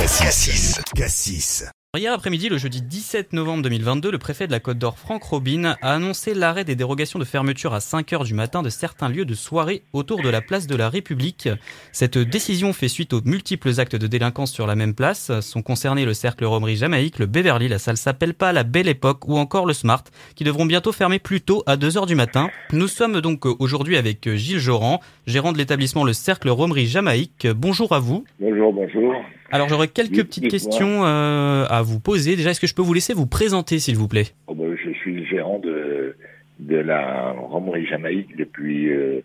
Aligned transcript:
Cassis. 0.00 0.80
Cassis. 0.96 1.64
Hier 1.94 2.10
après-midi, 2.10 2.48
le 2.48 2.56
jeudi 2.56 2.80
17 2.80 3.34
novembre 3.34 3.64
2022, 3.64 4.10
le 4.10 4.16
préfet 4.16 4.46
de 4.46 4.52
la 4.52 4.58
Côte 4.58 4.78
d'Or, 4.78 4.98
Franck 4.98 5.24
Robin, 5.24 5.76
a 5.82 5.92
annoncé 5.92 6.32
l'arrêt 6.32 6.64
des 6.64 6.74
dérogations 6.74 7.18
de 7.18 7.24
fermeture 7.26 7.74
à 7.74 7.80
5 7.80 8.10
heures 8.14 8.24
du 8.24 8.32
matin 8.32 8.62
de 8.62 8.70
certains 8.70 9.10
lieux 9.10 9.26
de 9.26 9.34
soirée 9.34 9.82
autour 9.92 10.22
de 10.22 10.30
la 10.30 10.40
place 10.40 10.66
de 10.66 10.74
la 10.74 10.88
République. 10.88 11.50
Cette 11.92 12.16
décision 12.16 12.72
fait 12.72 12.88
suite 12.88 13.12
aux 13.12 13.20
multiples 13.26 13.78
actes 13.78 13.96
de 13.96 14.06
délinquance 14.06 14.52
sur 14.52 14.66
la 14.66 14.74
même 14.74 14.94
place. 14.94 15.38
Sont 15.40 15.60
concernés 15.60 16.06
le 16.06 16.14
cercle 16.14 16.46
Romerie 16.46 16.76
Jamaïque, 16.76 17.18
le 17.18 17.26
Beverly, 17.26 17.68
la 17.68 17.78
salle 17.78 17.98
s'appelle 17.98 18.32
pas 18.32 18.54
la 18.54 18.62
Belle 18.62 18.88
Époque 18.88 19.28
ou 19.28 19.36
encore 19.36 19.66
le 19.66 19.74
Smart, 19.74 20.04
qui 20.34 20.44
devront 20.44 20.64
bientôt 20.64 20.92
fermer 20.92 21.18
plus 21.18 21.42
tôt 21.42 21.62
à 21.66 21.76
2 21.76 21.98
heures 21.98 22.06
du 22.06 22.14
matin. 22.14 22.48
Nous 22.72 22.88
sommes 22.88 23.20
donc 23.20 23.44
aujourd'hui 23.44 23.98
avec 23.98 24.34
Gilles 24.34 24.60
Joran, 24.60 25.00
gérant 25.26 25.52
de 25.52 25.58
l'établissement 25.58 26.04
Le 26.04 26.14
Cercle 26.14 26.48
Romerie 26.48 26.86
Jamaïque. 26.86 27.46
Bonjour 27.54 27.92
à 27.92 27.98
vous. 27.98 28.24
Bonjour, 28.38 28.72
bonjour. 28.72 29.12
Alors 29.50 29.68
j'aurais 29.68 29.88
quelques 29.88 30.24
petites 30.24 30.48
questions 30.48 31.04
euh, 31.04 31.64
à 31.68 31.82
vous 31.82 32.00
poser. 32.00 32.36
Déjà, 32.36 32.50
est-ce 32.50 32.60
que 32.60 32.66
je 32.66 32.74
peux 32.74 32.82
vous 32.82 32.94
laisser 32.94 33.14
vous 33.14 33.26
présenter, 33.26 33.78
s'il 33.78 33.96
vous 33.96 34.08
plaît? 34.08 34.26
Oh 34.46 34.54
ben, 34.54 34.76
Je 34.76 34.90
suis 34.92 35.14
le 35.14 35.24
gérant 35.24 35.58
de, 35.58 36.14
de 36.60 36.76
la 36.76 37.32
Romerie 37.32 37.86
Jamaïque 37.86 38.36
depuis, 38.36 38.92
euh, 38.92 39.22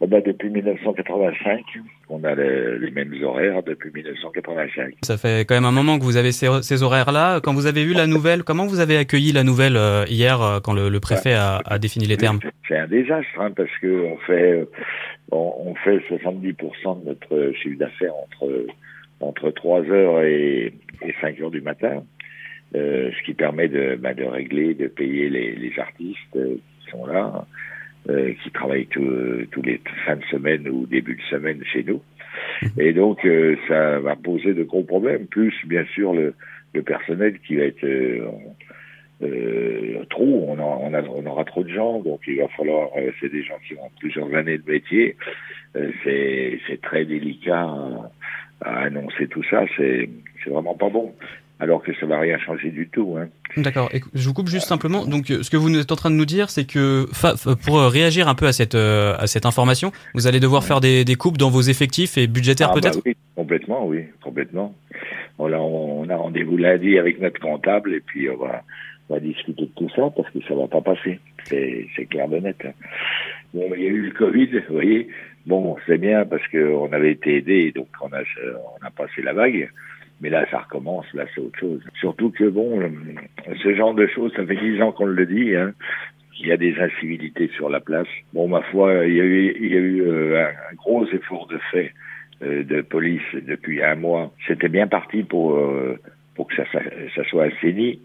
oh 0.00 0.06
ben, 0.06 0.22
depuis 0.24 0.50
1985. 0.50 1.62
On 2.08 2.22
a 2.22 2.34
les, 2.34 2.78
les, 2.78 2.90
mêmes 2.90 3.12
horaires 3.24 3.62
depuis 3.62 3.90
1985. 3.90 4.94
Ça 5.02 5.16
fait 5.16 5.44
quand 5.48 5.54
même 5.54 5.64
un 5.64 5.72
moment 5.72 5.98
que 5.98 6.04
vous 6.04 6.16
avez 6.16 6.32
ces, 6.32 6.48
ces 6.62 6.82
horaires-là. 6.82 7.40
Quand 7.40 7.54
vous 7.54 7.66
avez 7.66 7.84
vu 7.84 7.94
la 7.94 8.06
nouvelle, 8.06 8.44
comment 8.44 8.66
vous 8.66 8.80
avez 8.80 8.96
accueilli 8.96 9.32
la 9.32 9.42
nouvelle 9.42 9.76
euh, 9.76 10.04
hier 10.08 10.42
euh, 10.42 10.60
quand 10.60 10.74
le, 10.74 10.88
le 10.88 11.00
préfet 11.00 11.34
a, 11.34 11.60
a, 11.64 11.78
défini 11.78 12.06
les 12.06 12.16
termes? 12.16 12.40
C'est 12.68 12.76
un 12.78 12.86
désastre 12.86 13.40
hein, 13.40 13.50
parce 13.56 13.70
que 13.80 14.04
on 14.04 14.16
fait, 14.18 14.68
on, 15.32 15.54
on 15.66 15.74
fait 15.76 15.98
70% 16.10 17.02
de 17.02 17.08
notre 17.08 17.52
chiffre 17.60 17.78
d'affaires 17.78 18.14
entre 18.14 18.66
entre 19.20 19.50
3 19.50 19.82
heures 19.90 20.22
et, 20.22 20.72
et 21.02 21.14
5 21.20 21.40
heures 21.40 21.50
du 21.50 21.60
matin, 21.60 22.04
euh, 22.74 23.10
ce 23.16 23.24
qui 23.24 23.34
permet 23.34 23.68
de, 23.68 23.96
bah, 23.96 24.14
de 24.14 24.24
régler, 24.24 24.74
de 24.74 24.88
payer 24.88 25.28
les, 25.28 25.54
les 25.54 25.78
artistes 25.78 26.36
euh, 26.36 26.56
qui 26.80 26.90
sont 26.90 27.06
là, 27.06 27.46
euh, 28.08 28.32
qui 28.42 28.50
travaillent 28.50 28.86
tous 28.86 29.62
les 29.62 29.80
fins 30.04 30.16
de 30.16 30.24
semaine 30.30 30.68
ou 30.68 30.86
début 30.86 31.16
de 31.16 31.22
semaine 31.22 31.62
chez 31.72 31.82
nous. 31.82 32.02
Et 32.78 32.92
donc, 32.92 33.24
euh, 33.24 33.56
ça 33.68 33.98
va 33.98 34.16
poser 34.16 34.54
de 34.54 34.62
gros 34.62 34.82
problèmes, 34.82 35.26
plus 35.26 35.54
bien 35.66 35.84
sûr 35.94 36.12
le, 36.12 36.34
le 36.74 36.82
personnel 36.82 37.38
qui 37.40 37.56
va 37.56 37.64
être 37.64 37.84
euh, 37.84 38.28
euh, 39.22 40.04
trop, 40.10 40.46
on, 40.48 40.58
on, 40.58 40.94
a, 40.94 41.02
on, 41.02 41.26
aura 41.26 41.44
trop 41.44 41.64
de 41.64 41.70
gens, 41.70 42.00
donc 42.00 42.20
il 42.26 42.38
va 42.38 42.48
falloir, 42.48 42.90
c'est 43.20 43.32
des 43.32 43.42
gens 43.42 43.58
qui 43.66 43.74
ont 43.74 43.90
plusieurs 43.98 44.32
années 44.34 44.58
de 44.58 44.70
métier, 44.70 45.16
c'est 46.04 46.80
très 46.82 47.04
délicat 47.04 47.68
à 48.60 48.80
annoncer 48.84 49.26
tout 49.28 49.42
ça, 49.50 49.64
c'est 49.76 50.08
vraiment 50.46 50.74
pas 50.74 50.88
bon. 50.88 51.12
Alors 51.58 51.82
que 51.82 51.94
ça 51.94 52.04
va 52.04 52.20
rien 52.20 52.38
changer 52.38 52.70
du 52.70 52.86
tout. 52.88 53.16
Hein. 53.18 53.28
D'accord. 53.56 53.90
Je 54.12 54.28
vous 54.28 54.34
coupe 54.34 54.48
juste 54.48 54.66
simplement. 54.66 55.06
Donc, 55.06 55.28
ce 55.28 55.48
que 55.48 55.56
vous 55.56 55.74
êtes 55.78 55.90
en 55.90 55.96
train 55.96 56.10
de 56.10 56.14
nous 56.14 56.26
dire, 56.26 56.50
c'est 56.50 56.66
que 56.66 57.06
pour 57.64 57.80
réagir 57.80 58.28
un 58.28 58.34
peu 58.34 58.46
à 58.46 58.52
cette 58.52 58.74
euh, 58.74 59.16
à 59.16 59.26
cette 59.26 59.46
information, 59.46 59.90
vous 60.12 60.26
allez 60.26 60.38
devoir 60.38 60.64
faire 60.64 60.80
des, 60.80 61.06
des 61.06 61.14
coupes 61.14 61.38
dans 61.38 61.48
vos 61.48 61.62
effectifs 61.62 62.18
et 62.18 62.26
budgétaires 62.26 62.68
ah, 62.72 62.74
peut-être? 62.74 62.96
Bah 62.96 63.02
oui, 63.06 63.16
complètement, 63.34 63.86
oui, 63.86 64.04
complètement. 64.22 64.74
On 65.38 65.50
a, 65.50 65.56
on 65.56 66.08
a 66.10 66.16
rendez-vous 66.16 66.58
lundi 66.58 66.98
avec 66.98 67.20
notre 67.22 67.40
comptable 67.40 67.94
et 67.94 68.00
puis 68.00 68.28
on 68.28 68.36
va, 68.36 68.62
on 69.08 69.14
va 69.14 69.20
discuter 69.20 69.62
de 69.62 69.70
tout 69.76 69.88
ça 69.96 70.10
parce 70.14 70.28
que 70.30 70.42
ça 70.46 70.54
va 70.54 70.66
pas 70.68 70.82
passer. 70.82 71.20
C'est 71.48 72.06
clair 72.10 72.28
de 72.28 72.36
net. 72.36 72.56
Hein. 72.66 72.72
Bon, 73.54 73.70
il 73.74 73.82
y 73.82 73.86
a 73.86 73.90
eu 73.90 74.02
le 74.02 74.12
Covid, 74.12 74.48
vous 74.68 74.74
voyez. 74.74 75.08
Bon, 75.46 75.76
c'est 75.86 75.98
bien 75.98 76.24
parce 76.26 76.46
qu'on 76.48 76.92
avait 76.92 77.12
été 77.12 77.36
aidé, 77.36 77.70
donc 77.72 77.88
on 78.00 78.12
a, 78.12 78.20
on 78.20 78.84
a 78.84 78.90
passé 78.90 79.22
la 79.22 79.32
vague. 79.32 79.70
Mais 80.20 80.30
là, 80.30 80.46
ça 80.50 80.60
recommence, 80.60 81.06
là, 81.14 81.24
c'est 81.34 81.40
autre 81.40 81.58
chose. 81.58 81.82
Surtout 82.00 82.30
que, 82.30 82.44
bon, 82.48 82.80
ce 83.62 83.74
genre 83.74 83.94
de 83.94 84.06
choses, 84.06 84.32
ça 84.34 84.46
fait 84.46 84.56
dix 84.56 84.80
ans 84.80 84.92
qu'on 84.92 85.06
le 85.06 85.26
dit, 85.26 85.54
hein. 85.54 85.72
Il 86.38 86.48
y 86.48 86.52
a 86.52 86.58
des 86.58 86.78
incivilités 86.78 87.48
sur 87.56 87.70
la 87.70 87.80
place. 87.80 88.08
Bon, 88.34 88.46
ma 88.46 88.60
foi, 88.60 89.06
il 89.06 89.14
y 89.14 89.20
a 89.20 89.24
eu, 89.24 89.56
il 89.58 89.72
y 89.72 89.74
a 89.74 89.80
eu 89.80 90.02
euh, 90.02 90.46
un 90.70 90.74
gros 90.74 91.06
effort 91.06 91.46
de 91.46 91.56
fait 91.70 91.94
euh, 92.42 92.62
de 92.62 92.82
police 92.82 93.22
depuis 93.34 93.82
un 93.82 93.94
mois. 93.94 94.30
C'était 94.46 94.68
bien 94.68 94.86
parti 94.86 95.22
pour 95.22 95.56
euh, 95.56 95.98
pour 96.34 96.46
que 96.48 96.56
ça, 96.56 96.64
ça, 96.70 96.80
ça 97.14 97.24
soit 97.24 97.44
assaini. 97.44 98.00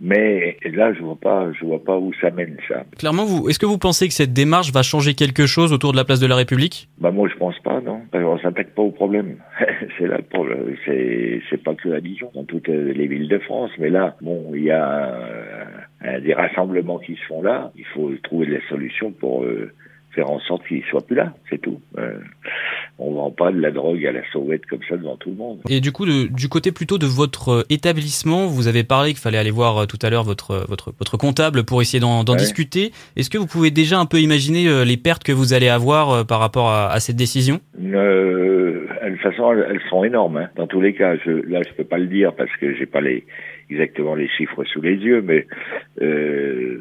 Mais 0.00 0.56
là, 0.64 0.92
je 0.92 1.00
vois 1.00 1.16
pas, 1.16 1.50
je 1.58 1.64
vois 1.64 1.82
pas 1.82 1.96
où 1.96 2.12
ça 2.20 2.30
mène 2.30 2.56
ça. 2.68 2.84
Clairement, 2.98 3.24
vous, 3.24 3.48
est-ce 3.48 3.58
que 3.58 3.66
vous 3.66 3.78
pensez 3.78 4.08
que 4.08 4.14
cette 4.14 4.32
démarche 4.32 4.70
va 4.72 4.82
changer 4.82 5.14
quelque 5.14 5.46
chose 5.46 5.72
autour 5.72 5.92
de 5.92 5.96
la 5.96 6.04
place 6.04 6.20
de 6.20 6.26
la 6.26 6.36
République? 6.36 6.88
Bah 6.98 7.10
moi, 7.10 7.28
je 7.32 7.36
pense 7.36 7.58
pas, 7.60 7.80
non. 7.80 8.02
On 8.12 8.38
s'attaque 8.38 8.74
pas 8.74 8.82
au 8.82 8.90
problème. 8.90 9.36
c'est 9.98 10.06
là 10.06 10.18
le 10.18 10.24
problème. 10.24 10.76
C'est, 10.84 11.40
c'est 11.48 11.62
pas 11.62 11.74
que 11.74 11.90
à 11.90 12.00
Dijon, 12.00 12.30
dans 12.34 12.44
toutes 12.44 12.68
les 12.68 13.06
villes 13.06 13.28
de 13.28 13.38
France. 13.38 13.70
Mais 13.78 13.88
là, 13.88 14.16
bon, 14.20 14.52
il 14.54 14.64
y 14.64 14.70
a 14.70 15.14
euh, 16.04 16.20
des 16.20 16.34
rassemblements 16.34 16.98
qui 16.98 17.14
se 17.16 17.24
font 17.26 17.42
là. 17.42 17.72
Il 17.76 17.86
faut 17.86 18.12
trouver 18.22 18.46
des 18.46 18.60
solutions 18.68 19.12
pour 19.12 19.44
euh, 19.44 19.72
faire 20.12 20.30
en 20.30 20.40
sorte 20.40 20.66
qu'ils 20.66 20.84
soient 20.84 21.06
plus 21.06 21.16
là. 21.16 21.32
C'est 21.48 21.58
tout. 21.58 21.80
Euh, 21.98 22.18
pas 23.30 23.52
de 23.52 23.60
la 23.60 23.70
drogue 23.70 24.04
à 24.06 24.12
la 24.12 24.22
sauvette 24.32 24.66
comme 24.66 24.80
ça 24.88 24.96
devant 24.96 25.16
tout 25.16 25.30
le 25.30 25.36
monde. 25.36 25.60
Et 25.68 25.80
du 25.80 25.92
coup, 25.92 26.06
de, 26.06 26.26
du 26.32 26.48
côté 26.48 26.72
plutôt 26.72 26.98
de 26.98 27.06
votre 27.06 27.48
euh, 27.50 27.62
établissement, 27.70 28.46
vous 28.46 28.68
avez 28.68 28.84
parlé 28.84 29.10
qu'il 29.10 29.20
fallait 29.20 29.38
aller 29.38 29.50
voir 29.50 29.78
euh, 29.78 29.86
tout 29.86 29.98
à 30.02 30.10
l'heure 30.10 30.24
votre, 30.24 30.50
euh, 30.52 30.64
votre, 30.68 30.92
votre 30.98 31.16
comptable 31.16 31.64
pour 31.64 31.80
essayer 31.82 32.00
d'en 32.00 32.24
ouais. 32.24 32.36
discuter. 32.36 32.92
Est-ce 33.16 33.30
que 33.30 33.38
vous 33.38 33.46
pouvez 33.46 33.70
déjà 33.70 33.98
un 33.98 34.06
peu 34.06 34.18
imaginer 34.18 34.84
les 34.84 34.96
pertes 34.96 35.24
que 35.24 35.32
vous 35.32 35.54
allez 35.54 35.68
avoir 35.68 36.26
par 36.26 36.40
rapport 36.40 36.68
à, 36.68 36.90
à 36.90 37.00
cette 37.00 37.16
décision? 37.16 37.60
Euh, 37.80 38.86
De 39.04 39.10
toute 39.12 39.20
façon, 39.20 39.52
elles 39.52 39.80
sont 39.88 40.04
énormes. 40.04 40.36
Hein. 40.38 40.48
Dans 40.56 40.66
tous 40.66 40.80
les 40.80 40.94
cas, 40.94 41.16
je, 41.16 41.30
là, 41.30 41.60
je 41.66 41.72
peux 41.74 41.84
pas 41.84 41.98
le 41.98 42.06
dire 42.06 42.34
parce 42.34 42.54
que 42.60 42.74
j'ai 42.74 42.86
pas 42.86 43.00
les, 43.00 43.24
exactement 43.70 44.14
les 44.14 44.28
chiffres 44.28 44.64
sous 44.64 44.80
les 44.80 44.96
yeux, 44.96 45.22
mais 45.22 45.46
euh, 46.00 46.80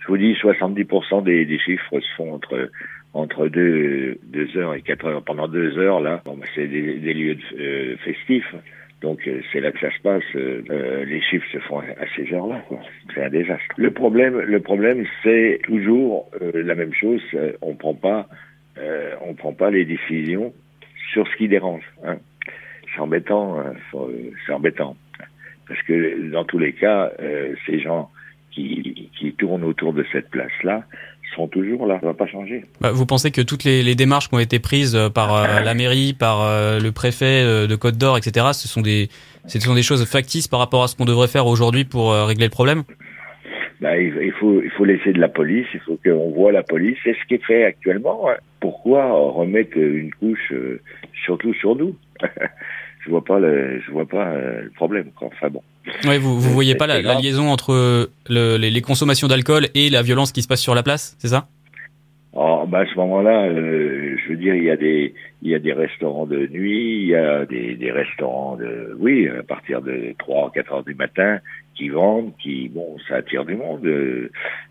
je 0.00 0.06
vous 0.06 0.16
dis 0.16 0.32
70% 0.34 1.24
des, 1.24 1.44
des 1.44 1.58
chiffres 1.58 2.00
se 2.00 2.14
font 2.16 2.34
entre 2.34 2.70
entre 3.18 3.48
deux, 3.48 4.18
deux 4.22 4.56
heures 4.56 4.74
et 4.74 4.82
quatre 4.82 5.06
heures. 5.06 5.22
Pendant 5.22 5.48
deux 5.48 5.76
heures, 5.78 6.00
là, 6.00 6.22
bah, 6.24 6.32
c'est 6.54 6.68
des, 6.68 7.14
lieux 7.14 7.36
euh, 7.58 7.96
festifs. 7.98 8.54
Donc 9.02 9.26
euh, 9.26 9.40
c'est 9.52 9.60
là 9.60 9.72
que 9.72 9.80
ça 9.80 9.90
se 9.90 10.00
passe. 10.02 10.22
Euh, 10.36 11.04
les 11.04 11.20
chiffres 11.22 11.46
se 11.52 11.58
font 11.58 11.80
à 11.80 12.06
ces 12.16 12.32
heures-là. 12.32 12.62
C'est 13.14 13.24
un 13.24 13.30
désastre. 13.30 13.74
Le 13.76 13.90
problème, 13.90 14.38
le 14.38 14.60
problème, 14.60 15.04
c'est 15.22 15.60
toujours 15.64 16.30
la 16.40 16.74
même 16.74 16.94
chose. 16.94 17.22
On 17.60 17.74
prend 17.74 17.94
pas, 17.94 18.28
on 19.20 19.34
prend 19.34 19.52
pas 19.52 19.70
les 19.70 19.84
décisions 19.84 20.52
sur 21.12 21.26
ce 21.28 21.36
qui 21.36 21.48
dérange. 21.48 21.84
Hein. 22.04 22.18
C'est 22.94 23.00
embêtant. 23.00 23.60
Hein, 23.60 23.74
c'est 24.46 24.52
embêtant 24.52 24.96
parce 25.66 25.82
que 25.82 26.30
dans 26.30 26.44
tous 26.44 26.58
les 26.58 26.72
cas, 26.72 27.12
ces 27.66 27.78
gens 27.80 28.10
qui, 28.50 29.10
qui 29.18 29.32
tournent 29.34 29.64
autour 29.64 29.92
de 29.92 30.04
cette 30.12 30.30
place-là 30.30 30.84
sont 31.34 31.48
toujours 31.48 31.86
là, 31.86 31.98
ça 32.00 32.06
va 32.06 32.14
pas 32.14 32.26
changer. 32.26 32.62
Bah, 32.80 32.90
vous 32.92 33.06
pensez 33.06 33.30
que 33.30 33.40
toutes 33.40 33.64
les, 33.64 33.82
les, 33.82 33.94
démarches 33.94 34.28
qui 34.28 34.34
ont 34.34 34.40
été 34.40 34.58
prises 34.58 34.98
par 35.14 35.34
euh, 35.34 35.60
la 35.60 35.74
mairie, 35.74 36.12
par 36.12 36.42
euh, 36.42 36.78
le 36.78 36.92
préfet 36.92 37.42
euh, 37.42 37.66
de 37.66 37.76
Côte 37.76 37.96
d'Or, 37.96 38.16
etc., 38.16 38.46
ce 38.52 38.68
sont 38.68 38.80
des, 38.80 39.08
ce 39.46 39.58
sont 39.58 39.74
des 39.74 39.82
choses 39.82 40.04
factices 40.04 40.48
par 40.48 40.60
rapport 40.60 40.82
à 40.82 40.88
ce 40.88 40.96
qu'on 40.96 41.04
devrait 41.04 41.28
faire 41.28 41.46
aujourd'hui 41.46 41.84
pour 41.84 42.12
régler 42.12 42.46
le 42.46 42.50
problème? 42.50 42.82
Bah, 43.80 43.96
il, 43.96 44.32
faut, 44.40 44.60
il 44.62 44.70
faut 44.70 44.84
laisser 44.84 45.12
de 45.12 45.20
la 45.20 45.28
police, 45.28 45.66
il 45.72 45.80
faut 45.80 45.98
qu'on 46.04 46.30
voit 46.30 46.52
la 46.52 46.62
police. 46.62 46.96
C'est 47.04 47.14
ce 47.14 47.26
qui 47.28 47.34
est 47.34 47.44
fait 47.44 47.64
actuellement. 47.64 48.28
Hein. 48.28 48.36
Pourquoi 48.60 49.12
remettre 49.12 49.76
une 49.76 50.12
couche, 50.14 50.52
surtout 51.24 51.54
sur 51.54 51.76
nous? 51.76 51.96
Je 53.04 53.10
vois 53.10 53.24
pas 53.24 53.38
le, 53.38 53.80
je 53.80 53.90
vois 53.90 54.06
pas 54.06 54.34
le 54.34 54.70
problème. 54.74 55.12
Quoi. 55.16 55.28
Enfin 55.28 55.48
bon. 55.48 55.62
Ouais, 56.04 56.18
vous 56.18 56.40
vous 56.40 56.50
voyez 56.50 56.74
pas 56.74 56.86
la, 56.86 57.00
la, 57.02 57.14
liaison 57.14 57.48
entre 57.50 58.08
le, 58.28 58.56
les, 58.56 58.70
les, 58.70 58.80
consommations 58.80 59.28
d'alcool 59.28 59.68
et 59.74 59.90
la 59.90 60.02
violence 60.02 60.32
qui 60.32 60.42
se 60.42 60.48
passe 60.48 60.60
sur 60.60 60.74
la 60.74 60.82
place, 60.82 61.16
c'est 61.18 61.28
ça? 61.28 61.48
Oh, 62.40 62.64
bah 62.68 62.80
à 62.80 62.86
ce 62.86 62.94
moment-là, 62.96 63.46
euh, 63.46 64.16
je 64.22 64.28
veux 64.28 64.36
dire, 64.36 64.54
il 64.54 64.62
y 64.62 64.70
a 64.70 64.76
des 64.76 65.14
il 65.42 65.50
y 65.50 65.54
a 65.54 65.58
des 65.58 65.72
restaurants 65.72 66.26
de 66.26 66.46
nuit, 66.46 67.00
il 67.00 67.08
y 67.08 67.16
a 67.16 67.46
des, 67.46 67.74
des 67.74 67.90
restaurants 67.90 68.56
de 68.56 68.94
oui 68.98 69.28
à 69.28 69.42
partir 69.42 69.82
de 69.82 70.14
3 70.18 70.46
ou 70.46 70.50
4 70.50 70.72
heures 70.72 70.84
du 70.84 70.94
matin 70.94 71.40
qui 71.74 71.88
vendent, 71.88 72.32
qui 72.40 72.68
bon 72.68 72.96
ça 73.08 73.16
attire 73.16 73.44
du 73.44 73.56
monde. 73.56 73.84
Euh, 73.86 74.30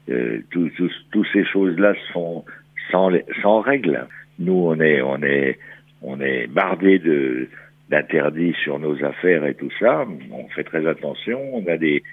euh, 0.10 0.40
tous 0.52 0.72
tous 1.12 1.28
ces 1.34 1.44
choses-là 1.46 1.94
se 1.94 2.14
font 2.14 2.46
sans 2.92 3.12
sans 3.42 3.62
règles. 3.62 4.08
Nous 4.40 4.54
on 4.54 4.80
est 4.80 5.02
on 5.02 5.22
est 5.24 5.58
on 6.04 6.22
est 6.22 6.48
bardé 6.48 7.00
de 7.00 7.50
d'interdits 7.90 8.56
sur 8.64 8.80
nos 8.80 9.04
affaires 9.04 9.46
et 9.46 9.56
tout 9.56 9.72
ça. 9.80 10.06
On 10.32 10.48
fait 10.50 10.64
très 10.64 10.86
attention. 10.88 11.40
On 11.54 11.66
a 11.68 11.78
des, 11.78 12.04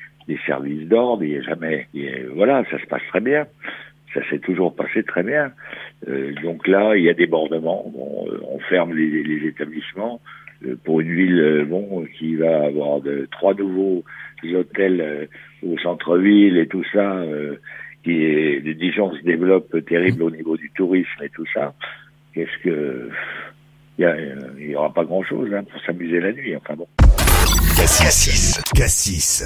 services 0.46 0.88
d'ordre. 0.88 1.22
Il 1.24 1.30
n'y 1.30 1.38
a 1.38 1.42
jamais, 1.42 1.86
y 1.94 2.08
a, 2.08 2.12
voilà, 2.34 2.64
ça 2.70 2.78
se 2.78 2.86
passe 2.86 3.02
très 3.08 3.20
bien. 3.20 3.46
Ça 4.14 4.20
s'est 4.30 4.38
toujours 4.38 4.74
passé 4.74 5.02
très 5.02 5.22
bien. 5.22 5.52
Euh, 6.08 6.32
donc 6.42 6.68
là, 6.68 6.96
il 6.96 7.02
y 7.02 7.10
a 7.10 7.14
des 7.14 7.26
bordements. 7.26 7.90
Bon, 7.92 8.26
euh, 8.28 8.40
on 8.48 8.58
ferme 8.60 8.94
les, 8.94 9.46
établissements 9.46 10.20
euh, 10.64 10.76
pour 10.84 11.00
une 11.00 11.14
ville, 11.14 11.40
euh, 11.40 11.64
bon, 11.64 12.06
qui 12.18 12.36
va 12.36 12.64
avoir 12.64 13.00
de 13.00 13.26
trois 13.30 13.54
nouveaux 13.54 14.04
hôtels 14.44 15.00
euh, 15.00 15.26
au 15.66 15.78
centre-ville 15.78 16.58
et 16.58 16.66
tout 16.66 16.84
ça. 16.92 17.24
qui 18.02 18.22
est, 18.24 18.60
Dijon 18.74 19.14
se 19.14 19.22
développe 19.22 19.84
terrible 19.86 20.22
au 20.22 20.30
niveau 20.30 20.56
du 20.56 20.70
tourisme 20.70 21.22
et 21.22 21.30
tout 21.30 21.46
ça. 21.52 21.74
Qu'est-ce 22.34 22.62
que 22.62 23.08
il 23.98 24.68
n'y 24.68 24.76
aura 24.76 24.92
pas 24.92 25.04
grand-chose 25.04 25.50
hein, 25.54 25.62
pour 25.70 25.80
s'amuser 25.82 26.20
la 26.20 26.32
nuit. 26.32 26.56
Enfin 26.56 26.74
bon. 26.74 26.86
Cassis. 27.76 28.60
Cassis. 28.74 29.44